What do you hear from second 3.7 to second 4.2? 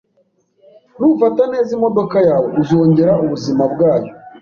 bwayo.